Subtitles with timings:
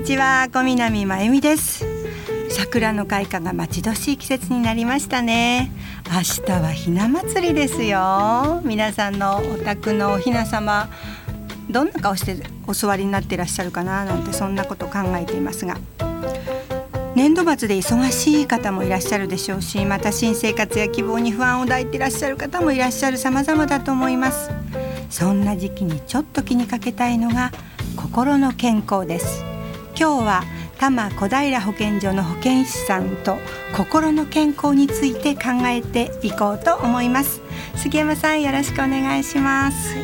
[0.00, 1.84] にちは小南真由美です。
[2.48, 5.70] 桜の開花が待ち遠しい季節になりましたね。
[6.10, 8.62] 明日はひな祭りですよ。
[8.64, 10.88] 皆さんのお宅のおひな様
[11.68, 15.76] どんな顔してお座りになっていらっしゃるかななんてそんなこと考えていますが。
[17.14, 24.50] 年度末で忙しい方もいらっしゃるでしょうしまた新生活や希望に不安を抱いていらっしゃる方もいらっしゃる様々だと思います。
[25.10, 27.52] そんな時期にちょっと気にかけたいのが
[27.96, 29.49] 心の健康です。
[30.00, 30.44] 今日は
[30.78, 33.36] 多摩小平保健所の保健師さんと
[33.76, 37.42] 心の健康について考えていこうと思います。
[37.76, 39.94] 杉山さんよろしくお願いします、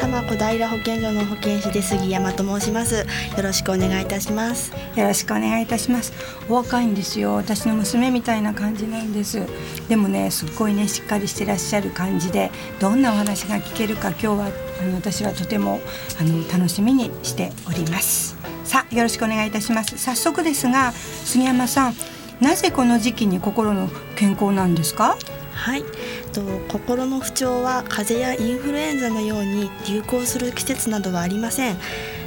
[0.00, 2.96] 多摩小平保健所の保健師で杉山と申します。
[2.96, 3.04] よ
[3.40, 4.72] ろしくお願いいたします。
[4.96, 6.12] よろしくお願いいたします。
[6.48, 7.36] お若いんですよ。
[7.36, 9.46] 私の娘みたいな感じなんです。
[9.88, 15.80] でもねすっごいねしっかりしてらっしゃる感じでどんなお話が聞けるか今日はあの私はとても
[16.20, 19.96] あの楽しみにしておりますさあよろしくお願いいたします。
[19.96, 21.94] 早速ですが杉山さん
[22.40, 25.16] なぜこの時期に心の健康なんですか？
[25.52, 25.84] はい。
[26.32, 31.76] と心の不調は風邪やインフルエンザのように流行する季節などはありません。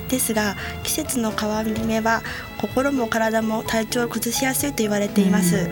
[0.07, 2.23] ですが季節の変わり目は
[2.59, 5.69] 心も体も体調を崩しやすいと言われています、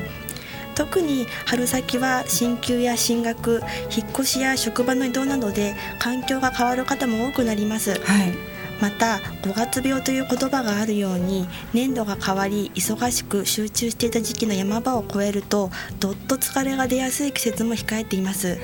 [0.75, 8.35] 特に春先は進級や進学引っ越しや職場の移動などで環境が変わる方も多くなります、はい
[8.81, 18.57] また5月病という言葉があるように年度が変わり忙しく集中していた時期の山場を越えるとどっと疲れが出やすい季節も控えています、うん、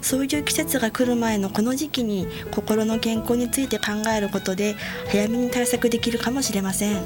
[0.00, 4.74] そういう季節が来る前のこの時期に心の健康について考えることで
[5.10, 7.04] 早めに対策できるかもしれません。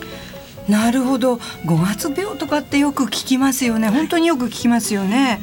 [0.68, 1.36] なるほど。
[1.36, 3.88] 5月病とかってよく聞きますよね。
[3.88, 5.40] 本当によく聞きますよね、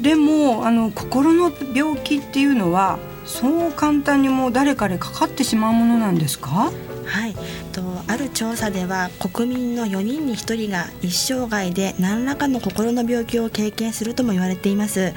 [0.00, 6.72] でもあの心の病気っていうのはそう簡単にもう誰かでかかってしまうものなんですか？
[7.04, 7.34] はい。
[7.72, 15.12] とある調査では国民の4人に1人が一生涯で何らかの心の病気を経験するとも言われています。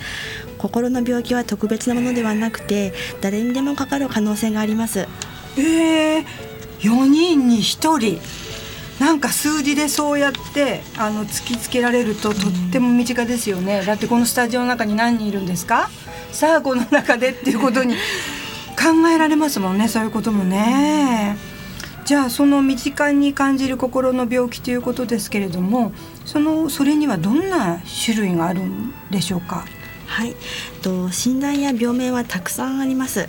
[0.58, 5.08] 心の病気は特別なものではなくて誰にでもかかる可能性があります。
[5.58, 6.26] えー、
[6.82, 8.45] 4人に1人？
[9.00, 15.90] なんか数字でそうやってあの突きつけられるととっても身近ですよね、だってこのスタジオの中に何人いるんですか？
[16.32, 17.96] さあこの中でっていうことに
[18.78, 21.38] 考えられますもんねそういうこともね。
[22.06, 25.92] じゃあその身近に感じる心の病気ということですけれども
[26.24, 29.66] そのそれにはどんな種類があるんでしょうか？
[30.08, 30.36] はい。
[30.82, 33.28] と診断や病名はたくさんあります。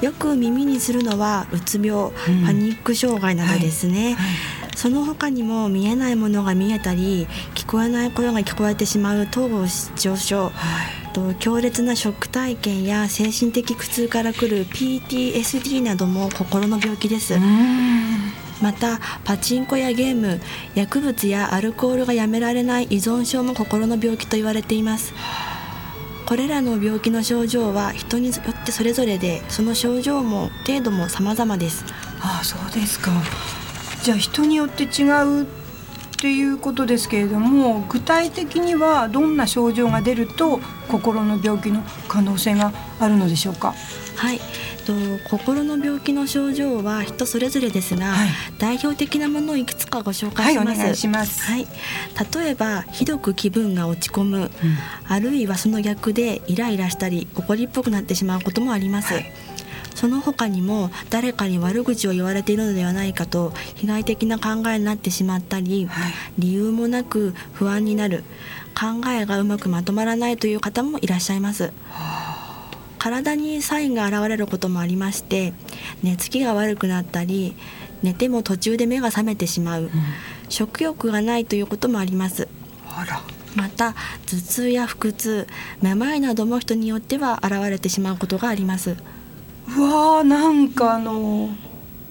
[0.00, 17.34] よく耳にするのはうつ病、うん、パニック障害などですね、はいはいその他にも見えないものが見えたり聞こえない声が聞こえてしまう統合失調症、はい、と強烈なショック体験や精神的苦痛からくる PTSD なども心の病気です。
[18.62, 20.40] またパチンコやゲーム
[20.74, 25.12] 薬物やアルコールがやめられない依存症も心の病気と言われています。
[26.26, 31.84] これらの病気の症状は人によってそれぞれでその症状も程度も様々です。
[32.20, 33.10] ああそうですか
[34.04, 35.46] じゃあ人によって違うっ
[36.20, 42.70] ていうことですけれども具体的にはどんな症状が出ると心の病気の可能性が
[43.00, 43.74] あるのでしょうか？
[44.16, 44.40] はい。
[44.86, 44.92] と
[45.30, 48.28] 心の病気の症状は人それぞれですが、はい、
[48.58, 50.80] 代表的なものをいくつかご紹介します。
[50.82, 51.42] はい、します。
[51.50, 51.66] はい、
[52.36, 54.50] 例えばひどく気分が落ち込む、うん、
[55.08, 59.14] あるいはその逆でイライラしたり怒りっぽくなってしまうこともあります。
[59.14, 59.32] はい
[59.94, 68.24] その他にも誰かに悪口を言われているのではないかと被害的な考えになってしまったり、はい、理由もなく不安になる。
[68.74, 71.72] 考えがうまくまとまらないという方もいらっしゃいます。
[72.98, 75.52] 体にサインが現れることもありまして
[76.02, 77.54] 寝つきが悪くなったり
[78.02, 79.90] 寝ても途中で目が覚めてしまう、うん、
[80.48, 82.48] 食欲がないということもあります。
[83.54, 83.94] また
[84.26, 85.46] 頭痛や腹痛
[85.80, 88.96] めまいなども人によっては現れてしまうことがあります
[89.68, 91.50] うわーなんかあの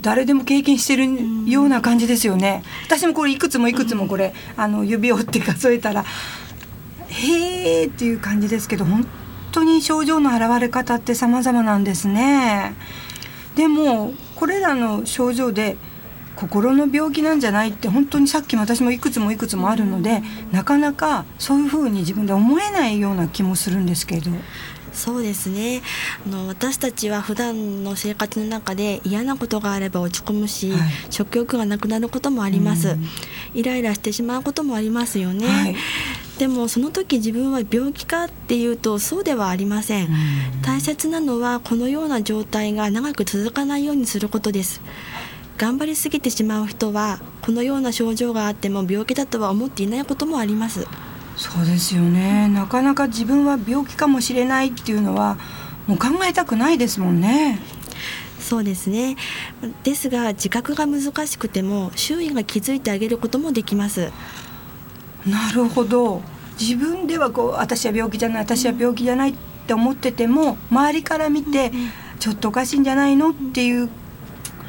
[0.02, 2.64] 誰でも経験してるような感じですよね。
[2.86, 6.04] 私もこれいくつもいくつもこれ、あの指を折って数えたら
[7.08, 9.08] へえっていう感じですけど本
[9.52, 12.76] 当に症状の現れ方って様々なんですね。
[13.56, 15.78] でもこれらの症状で
[16.36, 24.32] 心の病気なんじゃないって本当にさっきも私もいくつもいくつもあるのでなかなかそういうふうに自分で思えないような気もするんですけど
[24.94, 25.82] そうですね。
[26.26, 32.96] あの私たちは普段の生活の中で嫌なことがあれば落ち込むし、はい、食欲がなくなることもあります、
[33.54, 35.76] イライラしてしまうこともありますよね、はい、
[36.38, 40.10] でもその時自分は病気かっていうとそうではありません、
[40.62, 44.82] 大切なのはこのような状態が長く続かないようにすることです。
[45.58, 50.88] 頑張りすぎてしまう人はこのような症状があっても病気だとは思っていないこともあります
[51.36, 52.48] そうですよね。
[52.48, 55.38] なかなか自分は病気かもしれないっていうのは
[55.88, 57.60] もう考えたくないですもんね。
[58.40, 59.16] そうですね。
[59.84, 64.12] ですが自覚が難しくても周囲が気づいてあげることもできます。
[65.26, 66.22] なるほど。
[66.60, 69.36] 自分ではこう私は病気じゃない私は病気じゃないっ
[69.66, 71.72] て思ってても周りから見て、
[72.20, 73.90] ちょっとおかしいんじゃないのっていう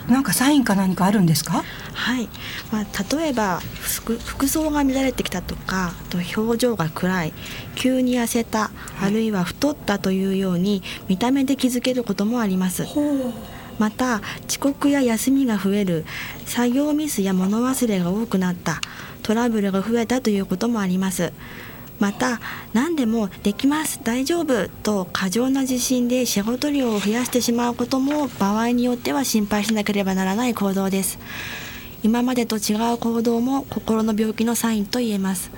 [0.09, 1.65] なんかサインか何かあるんですか？
[1.95, 2.29] はい、
[2.71, 3.61] まあ、例えば
[4.27, 7.33] 服装が乱れてきたとかと表情が暗い
[7.75, 8.65] 急に痩せた、
[8.97, 12.87] はい、あるいは太ったというように見た目で気づけることもあります。
[13.79, 16.05] また遅刻や休みが増える
[16.47, 18.81] 作業ミスや物忘れが多くなった
[19.25, 21.33] トラブルが増えたということもあります
[22.01, 22.41] また
[22.73, 24.01] 何でもできます。
[24.03, 24.69] 大丈夫。
[24.83, 31.19] と過剰な自信で仕事量を増やしてしまうことも場合によっては心配しなければならない行動です。
[32.03, 35.51] 今までと違う行動も心の病気のサインと言えます。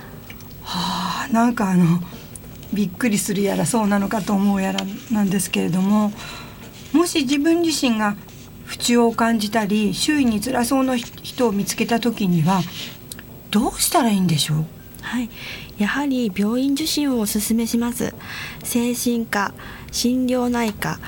[0.63, 2.01] はあなんかあの
[2.73, 4.79] びっくりするやらそうなのかと思うやら
[5.11, 6.11] なんですけれども
[6.93, 8.15] もし自分自身が
[8.65, 12.61] 不調を感じたり周囲に辛そうな人を見つけた時には
[13.49, 14.65] どうしたらいいんでしょう？
[15.07, 15.29] はい、
[15.77, 18.13] やはり病院受診をお勧めします。
[18.63, 19.53] 精神科
[19.91, 20.99] 心療内科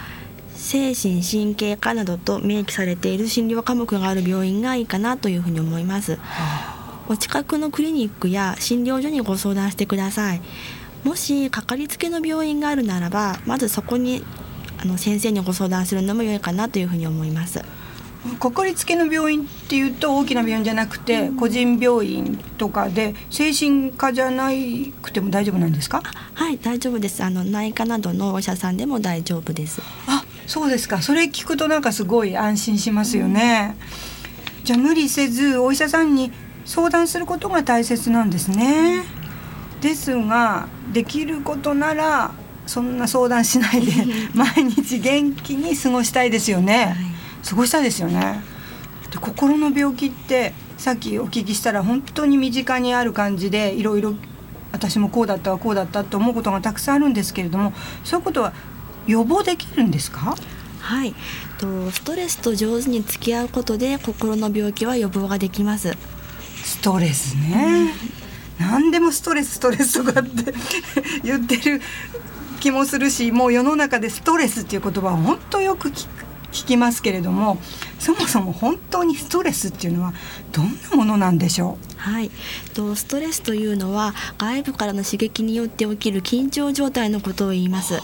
[0.56, 6.18] 精神神経科などと明記されている診療科目がある病院がいいかなというふうに思います。
[7.10, 10.42] お近くのクリニックや診療所にご相談してください。
[11.04, 14.24] もしかかりつけの病院があるならばまずそこに
[14.82, 17.64] あの先生にご相談するのも良いかなというふうに思います
[18.40, 24.50] かかりつけの病院っていうと大きな病院じゃなくて、個人病院とかで精神科じゃな
[25.02, 26.04] くても大丈夫なんですか？
[26.34, 27.24] はい大丈夫です。
[27.24, 29.82] あの内科などのお医者さんでも大丈夫です。
[30.08, 31.02] あそうですか。
[31.02, 33.76] それ聞くとなんかすごい安心しますよね、
[34.60, 36.32] うん、じゃあ無理せずお医者さんに
[36.66, 39.04] 相談することが大切なんですね、
[39.82, 42.32] ですができることなら
[42.68, 43.92] そんな相談しないで
[44.36, 48.42] 毎日元気に過ごしたいですよね、はい過ごしたいですよね。
[49.12, 54.14] で心の病気ってさっきお聞きしたら本当に身近にある感じでいろいろ
[54.72, 58.54] 私もこうだったわこうだったと思うことがたくさんあるんですけれどもそういうことは
[59.08, 60.36] 予防できるんですか？
[60.80, 61.14] はい。
[61.58, 65.98] とストレスと上手に付き合うことで心の病気は予防ができます。
[66.64, 67.92] ストレスね、
[68.60, 70.54] うん、何でもストレスストレスとかって
[71.24, 71.82] 言ってる
[72.60, 76.08] 気もするしもう世の中でストレスっていう言葉は本当よく聞
[76.52, 77.58] 聞きますけれども
[78.00, 80.14] そもそも本当にストレスっていうのは
[80.52, 81.98] どんなものなんでしょう？
[81.98, 82.32] はい。
[82.74, 88.00] とストレスというのは外部からの刺激によって起きる緊張状態のことを言います。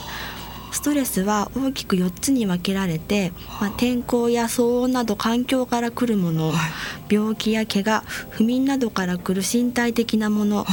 [0.72, 6.54] ストレスは大きく4つに分けられて、まあ、天候や騒音など環境から来るもの、は
[7.08, 10.66] い、病気や怪我不眠などから来る身体的なもの、はい、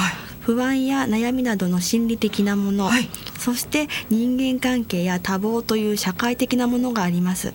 [0.46, 3.10] 不安や悩みなどの心理的なもの、はい、
[3.40, 7.54] そして人間関係や多忙という社会的なものがあります。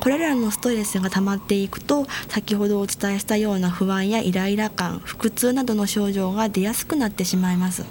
[0.00, 7.82] これらのストレスが溜まっていくと先ほどお伝えしたような不安やイライラ感腹痛などの症状が出やすくなってしまいます。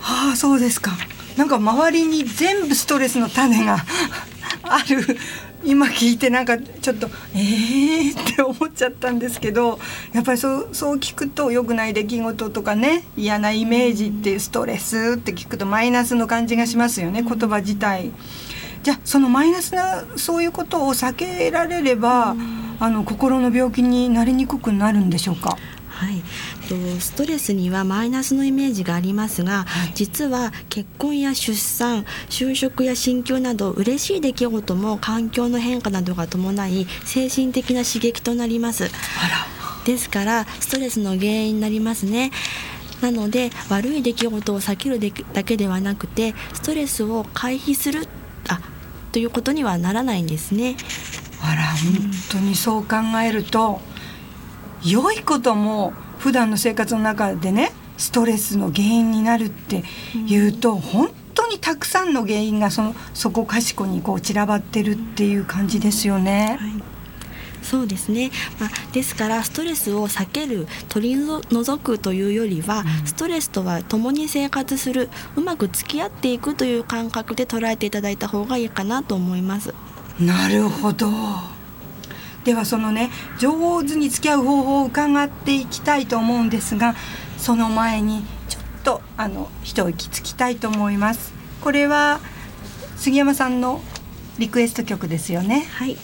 [0.00, 0.92] はあそうですか。
[1.36, 3.84] なんか周りに全部ストレスの種が
[4.62, 5.18] ある
[5.64, 9.78] 今聞いてなんかちょっとえーって思っちゃったんですけど
[10.12, 18.12] やっぱりそうそう聞くと良くない出来事とかね嫌なイメージってストレスって聞くとマイナスの感じがしますよね言葉自体。
[18.82, 22.36] じゃあそのマイナスなそういうことを避けられれば
[22.80, 25.56] あの心の病気になりにくくなるんでしょうか？
[25.88, 26.22] はい、
[27.00, 38.90] ストレスにはマイナスのイメージがありますが、はい、実は結婚や出産就職や心境など嬉しい出来事も環境の変化などが伴い精神的な刺激となります。
[39.84, 42.30] ですからストレスの原因になりますね。
[43.00, 44.98] なので悪い出来事を避ける
[45.34, 48.08] だけではなくてストレスを回避する
[48.48, 48.60] あ
[49.12, 50.76] ということにはならないんですね。
[51.42, 53.82] あら本当にそう考えると、
[54.82, 55.92] 良いことも
[56.24, 59.84] 普段の生活の中でねストレスの原因になるって
[60.26, 66.56] いうと、うん、本当にたくさんの原因がそのそこかしこにこう散らばってるっていう感じですよね。
[66.58, 66.70] はい。
[67.62, 79.74] そうですね、まあ、ですからストレスを避ける取り除くというよりは、うん、ストレスとは共に生活するうまく付き合っていくという感覚で捉えていただいた方がいいかなと思います。
[80.18, 81.53] なるほど
[82.44, 86.94] ではそのね上手に付き合う方法を伺っていきたいと思うんですが
[87.38, 91.32] その前にちょっとあの一息つきたいと思います。
[91.62, 92.20] これは
[92.96, 93.80] 杉山さんの
[94.38, 95.66] リクエスト曲ですよね。
[95.72, 95.96] はい。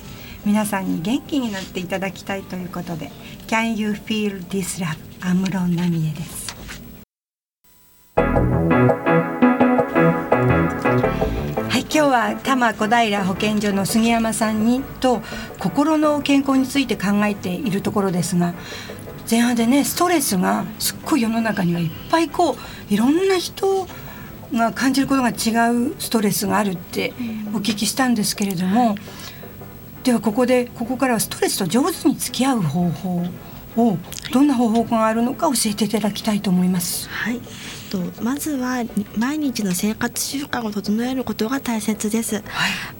[0.47, 3.11] 皆さんに元気になっていただきたいということで
[3.47, 4.97] Can you feel this love?
[5.20, 6.56] 安室奈美恵です。
[8.16, 9.09] はい
[11.92, 15.23] 今日は多摩小平保健所の杉山さんにと
[15.59, 18.54] 心の健康について考えているところですが
[19.28, 23.88] 前半でねストレスがすっごい世の中にはいっぱいこういろんな人
[24.52, 25.32] が感じることが違
[25.90, 27.12] うストレスがあるって
[27.52, 28.97] お聞きしたんですけれども、
[30.02, 33.23] ではここでここからはストレスと上手に付き合う方法
[33.76, 33.97] を
[34.32, 37.09] どんな方法があるのか教えていただきたいと思います。
[37.09, 37.40] はい
[37.90, 38.85] とまずは
[39.16, 42.37] 毎日の生活習慣を整えることが大切です。
[42.37, 42.44] はい、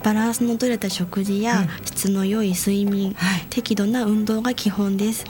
[0.03, 3.47] バランスの取れた食事や質の良い睡眠、はい。
[3.49, 5.25] 適度な運動が基本です。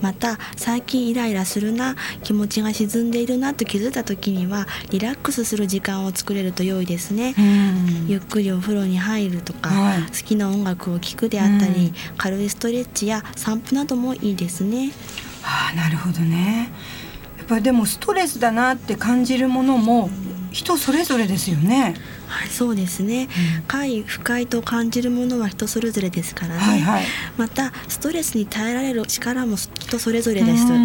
[0.00, 8.06] また最近イライラするな気持ちが沈んでいるなと気づいた時にはリラックスする時間を作れると良いですね、うん。
[8.08, 10.02] ゆっくりお風呂に入るとか、はい。
[10.02, 11.94] 好きな音楽を聴くであったり、うん。
[12.16, 14.92] 軽いストレッチや散歩などもいいですね。
[15.42, 16.70] ああなるほどね。
[17.48, 20.10] ぱりでもストレスだなって感じるものも
[20.50, 21.94] 人それぞれですよね。
[22.28, 23.26] はいそうですね、
[23.66, 27.04] 快不快と感じるものは人それぞれですからね、はいはい。
[27.38, 30.76] またストレスに耐えられる力も人それぞれです、う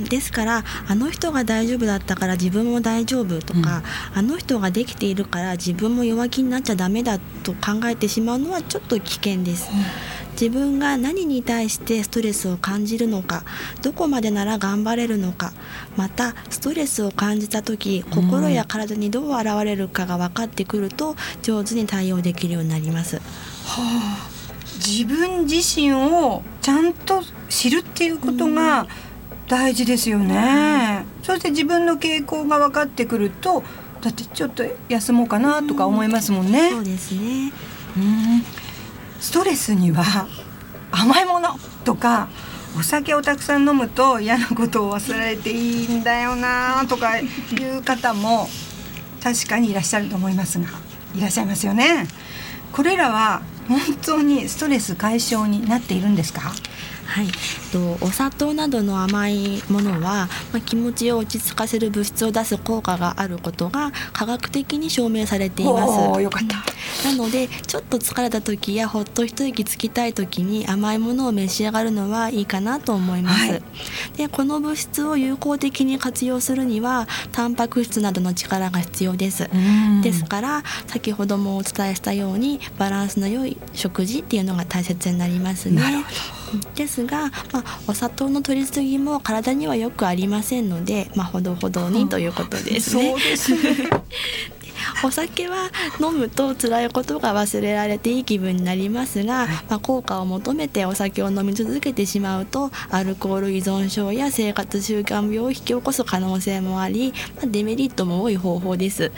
[0.00, 0.04] ん。
[0.04, 9.70] ですからあの人が大丈夫だったから自分も大丈夫とか、あの人ができているから自分も弱気になっちゃダメだと考えてしまうのはちょっと危険です、
[10.40, 13.42] 自分が何に対してストレスを感じるのか
[13.82, 15.52] どこまでなら頑張れるのか
[15.96, 23.22] またストレスを感じた時心や体にどう現れるかが分かってくると上手に対応できるようになりますは
[23.66, 24.28] あ、
[24.76, 28.86] 自分自身をちゃんと知るっていうことが
[29.48, 31.06] 大事ですよね。
[31.22, 33.62] そして自分の傾向が分かってくると
[34.02, 36.70] だってちょっと休もうかなとか思いますもんね。
[36.70, 37.52] そうですね
[37.96, 38.57] うん
[39.20, 40.26] ストレスには
[40.90, 41.50] 甘いもの
[41.84, 42.28] とか
[42.78, 47.24] お酒をたくさん飲むと嫌なことを忘れていいんだよなとかい
[47.78, 48.48] う方も
[49.22, 50.66] 確かにいらっしゃると思いますが
[51.14, 52.06] いらっしゃいますよね。
[52.72, 56.52] これらは本当にストレス解消になっているんですか？
[57.08, 57.26] はい、
[57.72, 66.22] とお砂糖などの甘いものは、まあ、気持ちを落ち着かせる物質を出す効果があることが科学的に証明されています。
[66.22, 73.50] よかったなのでちょっと疲れた時やほっと一息つきたい時に甘いものを召し上がるのはいいかなと思います。
[73.50, 73.62] はい
[74.18, 79.48] でこの物質を有効的に活用するにはタンパク質などの力が必要です。
[80.02, 86.47] ですから先ほどもお伝えしたようにバランスの良い食事っていうのが大切になりますねなるほ。
[86.74, 93.10] ですが、まあ、お砂糖の摂りすぎも体にはよくありませんので、まあ、ほどほどにということですね。
[93.10, 93.60] そうですね。
[95.04, 95.70] お酒は
[96.00, 109.12] 飲むと辛いことが忘れられていい気分になりますが、まあ、効果を求めてお酒を飲み続けてしまうとアルコール依存症や生活習慣病を引き起こす可能性もあり、まあ、デメリットも多い方法です。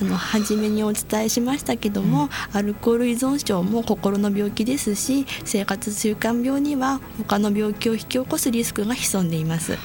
[0.00, 9.76] あの初めにお伝えしましたけども、アルコール依存症も心の病気ですし生活習慣病には他の病気を引き起こすリスクが潜んでいます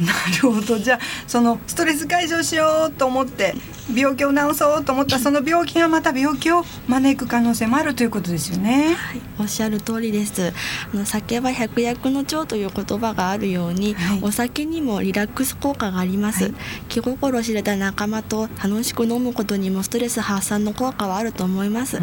[0.00, 3.54] なるほどじゃあそのストレス解消しようと思って
[3.94, 8.94] 病気を治そうと思ったその病気がまた病気を招く可能性もあるということですよね。
[8.94, 10.52] はい、おっしゃる通りです。
[10.92, 16.44] あの酒は百薬の長という言葉があるように、はいお酒にもリラックス効果があります。
[16.44, 16.54] はい
[16.88, 22.00] 気心知れた仲間と楽しく飲むことにもストレス発散の効果はあると思います。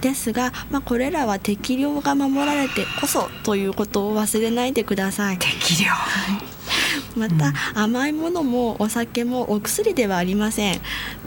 [0.00, 5.38] ですが、まあ、これらは適量が守られてこそということを忘れないでください。
[5.38, 5.90] 適量。
[7.16, 10.80] また、甘いものもお酒もお薬ではありません。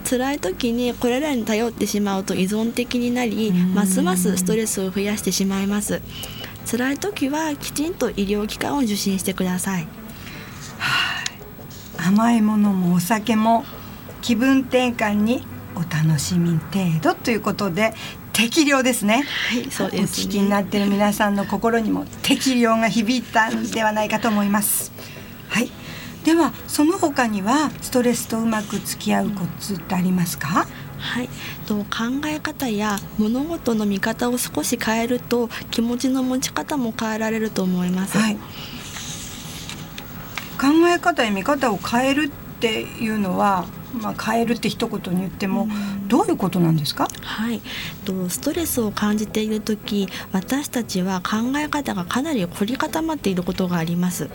[0.08, 3.74] 辛い時にこれらに頼ってしまうと依存的になりうん。
[3.74, 6.00] ますますストレスを増やしてしまいます。
[6.70, 9.88] 辛い時はきちんと医療機関を受診してください。
[11.96, 13.64] 甘いものもお酒も
[14.22, 17.94] 気分転換にお楽しみ程度ということで
[18.32, 19.24] 適量ですね。
[19.50, 24.92] はいそうおです聞きになねっている皆さんの心にも適量が響いたんではないかと思います。
[25.48, 25.70] はい。
[26.24, 30.66] ではその他にはストレスとうまく付き合うコツってありますか？
[30.98, 31.28] はい、
[31.66, 31.86] と考
[32.26, 38.36] え方や物事の見方を少し変えると気持ちの持ち方も変えられると思います、はい。
[40.58, 45.68] 考え方や見方を変えるっていうのは、まあ変えるって一言に言っても
[46.06, 47.08] どういうことなんですか？
[47.22, 47.60] はい、
[48.04, 54.28] とストレスを感じている時私たちは考え方がかなり凝り固まっていることがあります。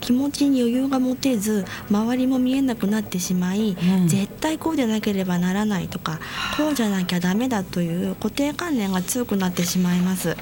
[0.00, 4.08] 気持ちに余裕が持てず周りも見えなくなってしまい、うん。
[4.08, 6.20] 絶対こうでなければならないとか
[6.56, 10.32] こうじゃなきゃダメだという固定観念が強くなってしまいます。
[10.32, 10.34] あ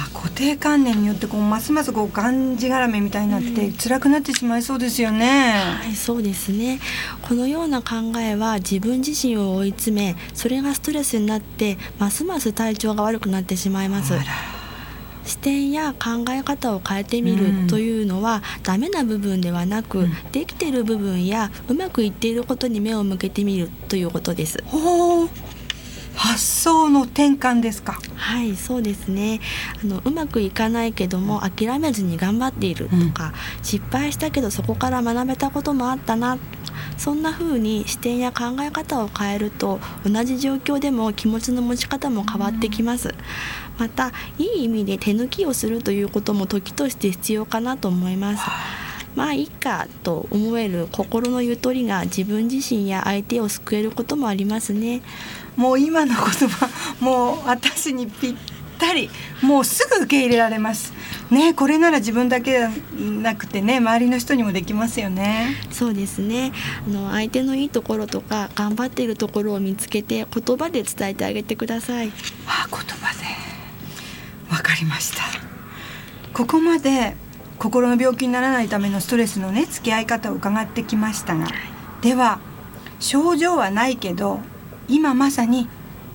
[0.00, 0.04] あ。
[0.14, 5.52] 固定観念によってこうますますこうがんじがらめみたいになって、辛くなってしまいそうですよね。
[5.82, 6.80] はい、そうですね。
[7.22, 14.14] このような考えは自分自身を追い詰め、それがストレスになってますます体調が悪くなってしまいます。
[15.24, 24.62] 視点や考え方を変えてみるというのは、うん、ダメな部分ではなく、うん、できている部分やうまくいっていることに目を向けてみるということです。
[26.14, 27.98] 発想の転換ですか。
[28.14, 29.40] はいそうですね。
[29.82, 36.38] あのうまくいかないけども諦めずに頑張っているとか、うん、失敗したけどそこから学べたこともあったな
[36.96, 43.14] そんな風に視点や考え方を変えると同じ状況でも気持ちの持ち方も変わってきます、うん、
[43.78, 48.44] またいい意味で手抜きをするということも時として必要かなと思います。
[49.14, 55.02] まあいいかと思える心のゆとりが自分自身や相手を救えることもありますね。
[55.56, 56.68] もう今の言葉
[57.00, 58.34] もう私にぴっ
[58.74, 59.10] たり
[59.42, 60.92] もうすぐ受け入れられます。
[61.30, 65.56] ねこれなら自分だけじゃなくてね周りの人にもできますよね。
[65.70, 66.52] そうですね。
[66.86, 72.12] あの相手のいいところとか頑張っているところを見つけて言葉で伝えてあげてください。
[72.46, 73.24] あ言葉で。
[74.50, 75.22] わかりました。
[76.32, 77.16] ここまで
[77.58, 81.46] 心の病気にならないためのストレスのね付き合い方を伺ってきましたが
[82.02, 82.40] では
[82.98, 84.40] 症状はないけど
[84.88, 85.68] 今まさに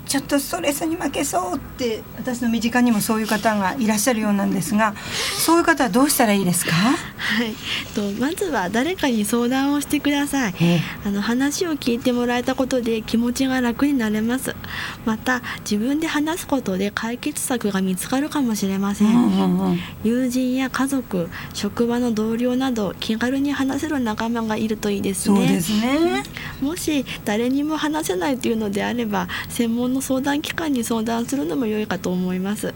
[0.10, 4.96] ちょっとストレスに負けそうって私の身近にもそういう方がいらっしゃるようなんですが
[5.46, 6.72] そういう方はどうしたらいいですか？
[7.20, 7.54] はい。
[7.94, 10.56] とまずは誰かに相談をしてください、
[11.06, 14.56] あの話を聞いてもらえたことで気持ちが楽になれます。
[15.06, 25.38] また自分で話すことで解決策が見つかるかもしれませんうんうんうん、友人や家族職場の同僚など気軽に話せる仲間がいるといいですね。
[25.38, 26.24] そうですね。
[26.62, 32.74] もし誰にも話せないというのであれば専門の相談機関に相談するのも良いかと思います。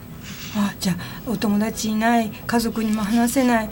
[0.55, 3.69] あじゃあお友達いない家族にも話せない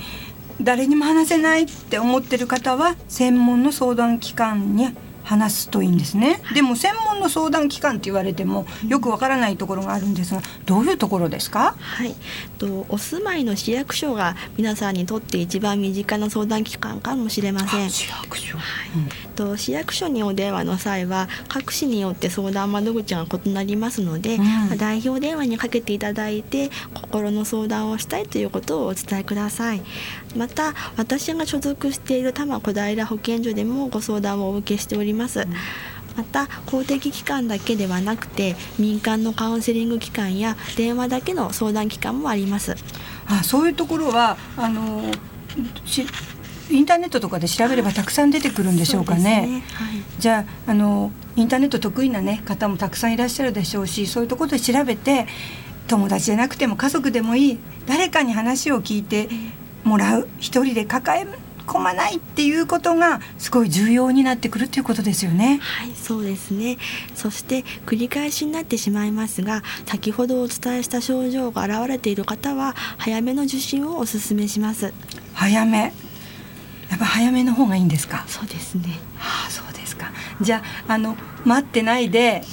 [0.63, 6.41] 誰にも話せないって思ってる方は専門の相談機関に話すといいんですね。
[6.55, 11.75] でも専門の相談機関って言われてもよくわからないところがあるんですがどういうところですか？
[11.77, 12.15] はい。
[12.57, 17.89] とお住まいの市役所が皆さんにとって一番身近な相談機関かもしれません。
[17.89, 18.89] 市役所、はい。
[18.95, 29.81] うん、と市役所にお電話の際は各市によって相談窓口が異なりますので、うん、代表電話にかけていただいて心の相談をしたいということをお伝えください。
[30.35, 35.53] また私が所属している多摩小平保健所でもご相談をお受けしております、うん。
[36.15, 42.75] また公的機関だけではなくて民間のカウンセリング機関や電話だけの相談機関もあります。
[43.27, 45.03] あそういうところはあの
[46.71, 49.21] インターネットとかで調べればたくさん出てくるんでしょうかね。
[49.23, 55.27] ねはい、じゃああのインターネット得意な、ね、方もたくさんいらっしゃるでしょうしそういうところで調べて
[55.87, 59.29] 友達じゃなくても家族でもいい誰かに話を聞いて
[59.83, 61.27] もらう一人で抱え
[61.65, 65.59] 込まないっていうことがすごい重要になってくるということですよね。
[65.61, 66.77] はいそうですね
[67.15, 74.93] そして繰り返しになってしまいますが先ほどお伝えした症状が現れている方は早めの受診をお勧めします。
[75.33, 75.93] 早め
[76.91, 78.23] やっぱ早めの方がいいんですか？
[78.27, 78.99] そうですね。
[79.17, 82.43] はあそうですかじゃああの待ってないで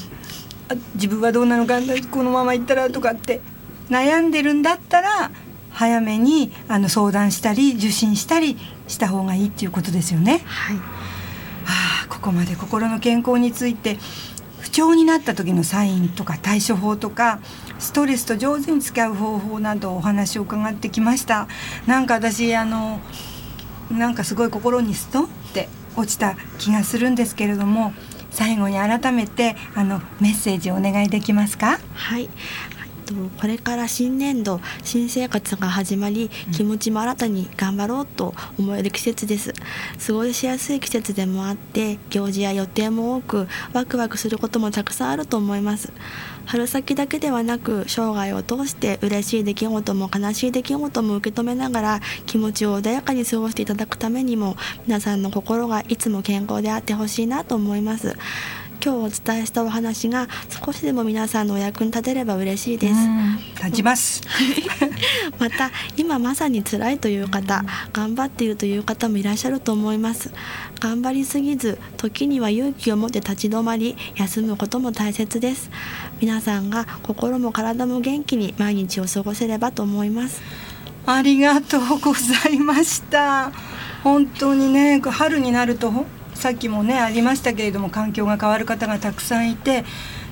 [0.95, 3.41] 自分はどうなのかこのまま行ったらとかって
[3.91, 5.31] 悩んでるんだったら
[5.71, 10.41] 早めにあの相談したり受診したりした方がいいっていうことですよね。
[10.45, 10.77] はい、
[11.67, 13.99] あここまで心の健康について
[14.61, 17.41] 不調になった時のサインとか対処法とか
[17.79, 21.49] ストレスと上手に付き合う方法などお話を伺ってきました
[21.87, 23.01] なんか私あの
[23.91, 27.93] なんかすごい心にストンって落ちた気がするんですけれども
[28.31, 31.79] 最後に改めてあのメッセージをお願いできますか？
[31.95, 32.29] はい。
[33.09, 39.55] とこれから新年度新生活が始まり気持ちも新たに頑張ろうと思える季節です。
[40.07, 45.93] 過ごしやすい季節でもあって行事や予定も多くワクワクすることもたくさんあると思います。
[46.45, 58.17] 春先だけではなく生涯を通して嬉しい出来事も悲しい出来事も受け止めながら気持ちを穏やかに過ごしていただくためにも皆さんの心がいつも健康であってほしいなと思います
[58.85, 60.29] 今日お伝えしたお話が
[60.65, 62.95] 少しでも皆さんのお役に立てれば嬉しいです。
[63.57, 64.23] 立ちます。
[65.39, 70.31] また今まさに辛いという方頑張っているという方もいらっしゃると思います。
[70.81, 75.71] 頑張りすぎず時には勇気を持って立ち止まり休むことも大切です。
[76.21, 80.41] 皆さんが心も体も元気に毎日を過ごせればと思います。
[81.07, 83.51] ありがとうございました。
[84.05, 85.93] 本当にね春になると
[86.39, 89.85] さっきもねありましたけれども環境が変わる方がたくさんいて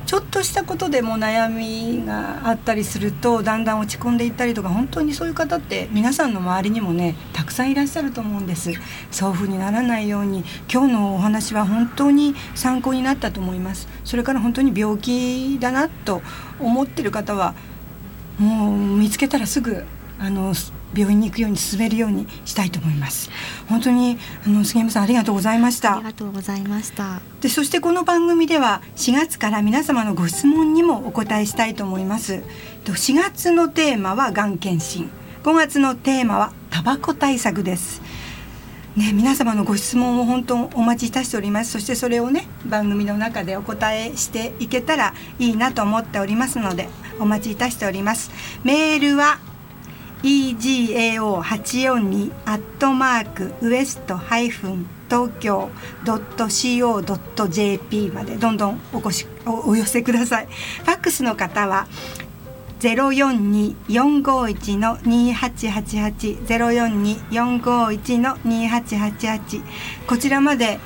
[0.07, 8.71] ちょっとしたことでも悩みがあったりするとだんだん落ち込んでいったりとか本当にそういう方って皆さんの周りにもねたくさんいらっしゃると思うんです。
[9.11, 13.89] そういう風にならないように今日のお話は本当に参考になったと思います。
[14.05, 16.23] それから本当に病気だなと
[16.61, 17.57] 思ってる方は
[18.39, 19.85] もう見つけたらすぐ
[20.21, 20.55] あの
[20.95, 23.31] 病院に行くように進めるようにしたいと思います。
[23.69, 25.97] 本当にあの杉山さんありがとうございました。
[25.97, 27.21] ありがとうございました。
[27.41, 32.43] でそしてこの番組では4月から皆様のご質問にもお答えしたいと思います。
[32.85, 35.11] 4月のテーマはがん検診。
[35.43, 38.03] 5月のテーマはタバコ対策です。
[38.97, 41.73] ね、皆様のご質問を本当お待ちいたしております。
[41.73, 46.89] そしてそれをね番組の中でお答えしていけたらいいなと思っておりますので
[47.21, 48.31] お待ちいたしております。
[48.65, 49.39] メールは
[50.27, 55.71] egao842 アットマークウエストハイフン東京
[56.05, 60.47] .co.jp までどんどんお越しおお寄せください。
[60.47, 61.87] ファックスの方は
[62.81, 66.45] 042451の2888
[67.61, 69.63] 042451の2888
[70.07, 70.81] こちらまで。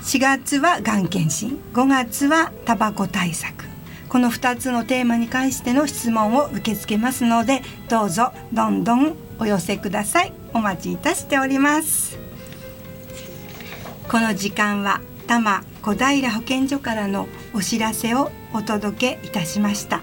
[0.00, 3.69] 4月はがん検診5月はタバコ対策。
[4.10, 10.32] この2つのテーマに関しての質問を受け付けますのでどうぞどんどんお寄せください。
[10.52, 12.18] お待ちいたしております。
[14.08, 20.02] この時間は多摩小平保健所からのお知らせをお届けいたしました。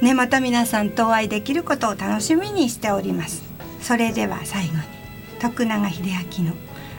[0.00, 3.44] ねまた皆さんとお会いできることを楽しみにしております。
[3.80, 4.82] それでは最後に
[5.38, 5.90] 徳永英
[6.40, 6.56] 明の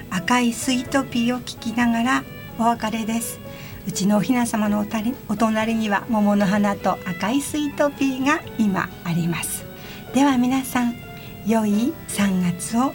[0.10, 2.24] 赤いスイートピーを聞きながら
[2.58, 3.43] お別れです。
[3.86, 9.66] うちのお雛様のおたりお隣には桃の花と赤いスイートピーが今あります。
[10.14, 10.96] では皆さん
[11.46, 12.94] 良い3月を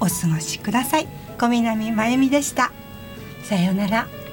[0.00, 1.08] お過ごしください。
[1.38, 2.72] 小南真由美でした。
[3.42, 4.23] さようなら。